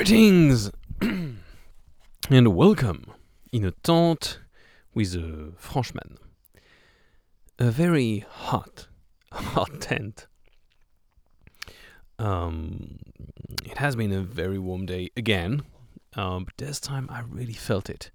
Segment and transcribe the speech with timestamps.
[0.00, 0.70] Greetings
[1.02, 1.36] and
[2.30, 3.12] welcome
[3.52, 4.38] in a tent
[4.94, 6.16] with a Frenchman.
[7.58, 8.86] A very hot,
[9.30, 10.26] hot tent.
[12.18, 13.00] Um,
[13.66, 15.64] it has been a very warm day again,
[16.14, 18.10] um, but this time I really felt it.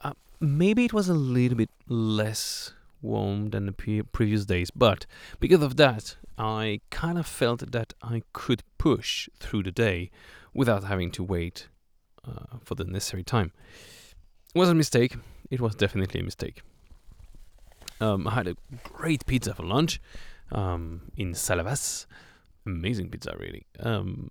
[0.00, 5.04] Uh, maybe it was a little bit less warm than the pre- previous days, but
[5.38, 10.10] because of that, I kind of felt that I could push through the day
[10.54, 11.68] without having to wait
[12.26, 13.52] uh, for the necessary time.
[14.54, 15.16] It was a mistake.
[15.50, 16.62] It was definitely a mistake.
[18.00, 20.00] Um, I had a great pizza for lunch
[20.52, 22.06] um, in Salavas.
[22.66, 23.66] Amazing pizza, really.
[23.80, 24.30] Um,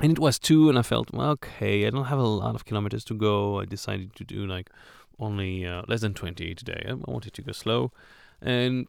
[0.00, 2.64] and it was two, and I felt, well, okay, I don't have a lot of
[2.64, 3.60] kilometers to go.
[3.60, 4.70] I decided to do like
[5.18, 6.86] only uh, less than 20 today.
[6.88, 7.92] I wanted to go slow.
[8.40, 8.86] And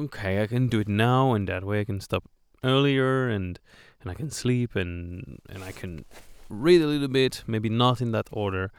[0.00, 2.24] okay, I can do it now, and that way I can stop
[2.64, 3.58] earlier and
[4.00, 6.04] and I can sleep and and I can
[6.48, 8.70] read a little bit, maybe not in that order.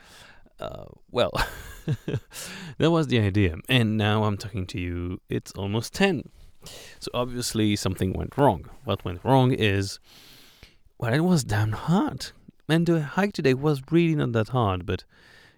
[0.59, 1.31] Uh, well,
[2.77, 3.55] that was the idea.
[3.69, 5.21] And now I'm talking to you.
[5.30, 6.30] It's almost 10.
[6.99, 8.69] So obviously something went wrong.
[8.83, 9.99] What went wrong is,
[10.97, 12.31] well, it was damn hard.
[12.67, 15.05] And the hike today was really not that hard, but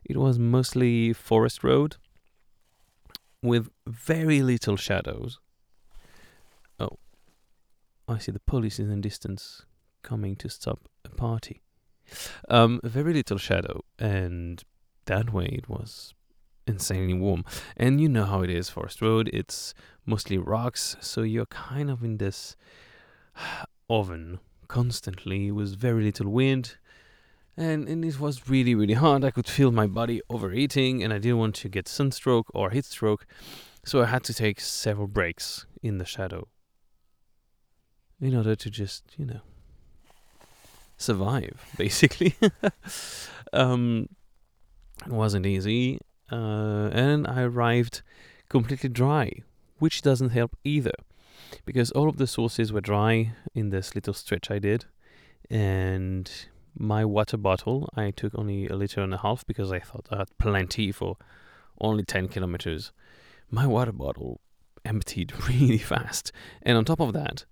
[0.05, 1.97] it was mostly forest road
[3.41, 5.39] with very little shadows.
[8.11, 9.65] I see the police in the distance
[10.03, 11.61] coming to stop a party.
[12.49, 14.63] Um, very little shadow, and
[15.05, 16.13] that way it was
[16.67, 17.45] insanely warm.
[17.77, 19.29] And you know how it is, Forest Road.
[19.33, 19.73] It's
[20.05, 22.55] mostly rocks, so you're kind of in this
[23.89, 26.77] oven constantly with very little wind.
[27.57, 29.23] And, and it was really, really hard.
[29.23, 32.85] I could feel my body overeating, and I didn't want to get sunstroke or heat
[32.85, 33.25] stroke.
[33.83, 36.47] So I had to take several breaks in the shadow
[38.21, 39.41] in order to just, you know,
[40.97, 42.35] survive, basically.
[43.53, 44.07] um,
[45.05, 45.99] it wasn't easy.
[46.31, 48.03] Uh, and I arrived
[48.47, 49.31] completely dry,
[49.79, 50.93] which doesn't help either.
[51.65, 54.85] Because all of the sources were dry in this little stretch I did.
[55.49, 56.31] And
[56.77, 60.19] my water bottle, I took only a liter and a half because I thought I
[60.19, 61.17] had plenty for
[61.81, 62.93] only 10 kilometers.
[63.49, 64.39] My water bottle
[64.85, 66.31] emptied really fast.
[66.61, 67.45] And on top of that,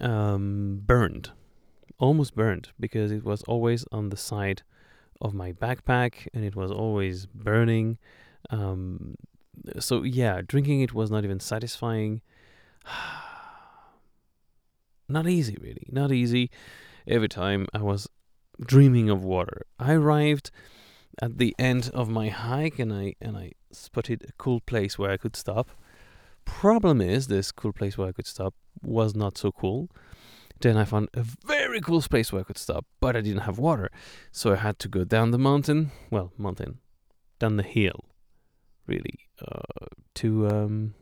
[0.00, 1.30] um, burned,
[1.98, 4.62] almost burned, because it was always on the side
[5.20, 7.98] of my backpack and it was always burning.
[8.50, 9.16] Um,
[9.78, 12.20] so, yeah, drinking it was not even satisfying.
[15.08, 15.88] not easy, really.
[15.90, 16.50] Not easy.
[17.06, 18.08] Every time I was
[18.60, 19.66] dreaming of water.
[19.78, 20.50] I arrived
[21.20, 25.10] at the end of my hike and I and I spotted a cool place where
[25.10, 25.70] I could stop.
[26.46, 29.90] Problem is this cool place where I could stop was not so cool.
[30.60, 33.58] Then I found a very cool place where I could stop, but I didn't have
[33.58, 33.90] water.
[34.32, 36.78] So I had to go down the mountain, well, mountain,
[37.38, 38.06] down the hill,
[38.86, 40.94] really, uh, to um,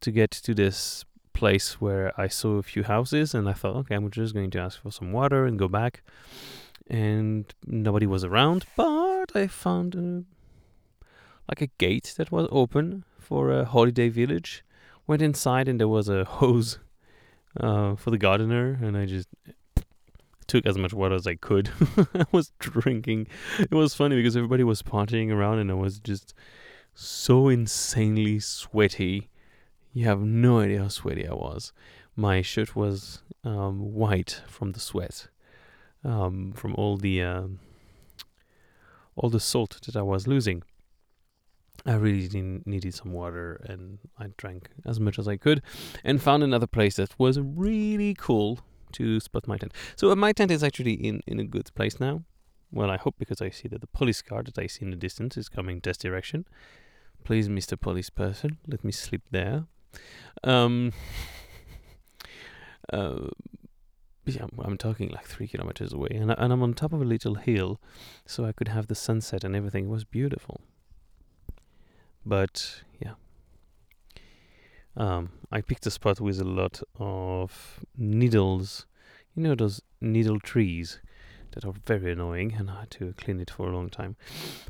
[0.00, 3.96] to get to this place where I saw a few houses, and I thought, okay,
[3.96, 6.02] I'm just going to ask for some water and go back.
[6.88, 10.24] And nobody was around, but I found a,
[11.50, 14.64] like a gate that was open for a holiday village.
[15.06, 16.78] Went inside, and there was a hose
[17.58, 19.28] uh, for the gardener, and I just
[20.46, 21.70] took as much water as I could.
[22.14, 23.26] I was drinking.
[23.58, 26.34] It was funny because everybody was partying around, and I was just
[26.94, 29.28] so insanely sweaty.
[29.92, 31.72] You have no idea how sweaty I was.
[32.14, 35.28] My shirt was um, white from the sweat,
[36.04, 37.42] um, from all the uh,
[39.16, 40.62] all the salt that I was losing.
[41.86, 42.28] I really
[42.66, 45.62] needed some water, and I drank as much as I could,
[46.04, 48.60] and found another place that was really cool
[48.92, 49.72] to spot my tent.
[49.96, 52.24] So uh, my tent is actually in in a good place now.
[52.72, 54.96] Well, I hope because I see that the police car that I see in the
[54.96, 56.44] distance is coming this direction.
[57.24, 59.64] Please, Mister Police Person, let me sleep there.
[60.44, 60.92] Um,
[62.92, 63.28] uh,
[64.26, 67.04] yeah, I'm talking like three kilometers away, and, I, and I'm on top of a
[67.04, 67.80] little hill,
[68.26, 69.86] so I could have the sunset and everything.
[69.86, 70.60] It was beautiful.
[72.30, 73.14] But yeah,
[74.96, 78.86] um, I picked a spot with a lot of needles.
[79.34, 81.00] You know those needle trees
[81.50, 84.14] that are very annoying, and I had to clean it for a long time.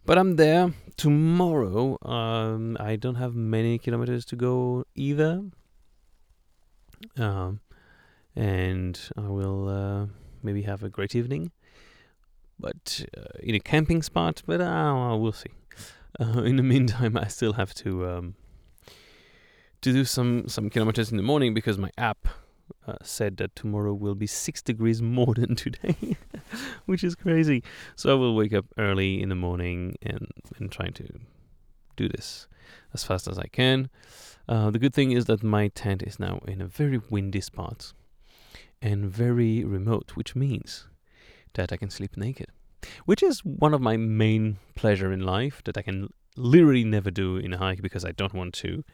[0.06, 1.98] But I'm there tomorrow.
[2.00, 5.42] Um, I don't have many kilometers to go either.
[7.18, 7.60] Um,
[8.34, 10.06] and I will uh,
[10.42, 11.52] maybe have a great evening,
[12.58, 14.42] but uh, in a camping spot.
[14.46, 15.50] But uh, we'll see.
[16.20, 18.34] Uh, in the meantime, I still have to um,
[19.80, 22.28] to do some some kilometers in the morning because my app
[22.86, 26.16] uh, said that tomorrow will be six degrees more than today,
[26.86, 27.62] which is crazy.
[27.96, 30.26] So I will wake up early in the morning and
[30.58, 31.06] and try to
[31.96, 32.46] do this
[32.92, 33.88] as fast as I can.
[34.48, 37.92] Uh, the good thing is that my tent is now in a very windy spot
[38.82, 40.88] and very remote, which means
[41.54, 42.48] that I can sleep naked,
[43.04, 47.36] which is one of my main pleasure in life that I can literally never do
[47.36, 48.84] in a hike because I don't want to.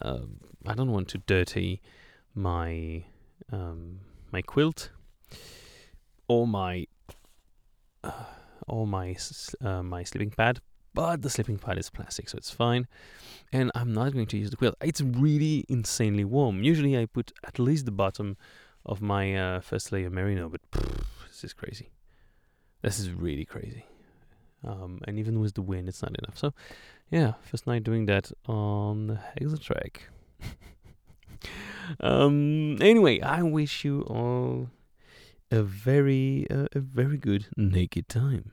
[0.00, 0.20] Uh,
[0.66, 1.80] I don't want to dirty
[2.34, 3.04] my
[3.52, 4.00] um,
[4.32, 4.90] my quilt
[6.28, 6.86] or my
[8.04, 8.24] uh,
[8.66, 9.16] or my
[9.60, 10.60] uh, my sleeping pad.
[10.94, 12.88] But the sleeping pad is plastic, so it's fine.
[13.52, 14.74] And I'm not going to use the quilt.
[14.80, 16.62] It's really insanely warm.
[16.62, 18.36] Usually, I put at least the bottom
[18.84, 21.90] of my uh, first layer merino, but pff, this is crazy.
[22.82, 23.84] This is really crazy.
[24.64, 26.38] Um, and even with the wind, it's not enough.
[26.38, 26.52] So,
[27.10, 29.98] yeah, first night doing that on the Hexatrek.
[32.00, 34.70] um, anyway, I wish you all
[35.50, 38.52] a very, uh, a very good naked time.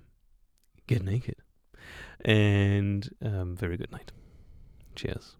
[0.88, 1.38] Get naked,
[2.24, 4.12] and um, very good night.
[4.95, 5.36] Cheers.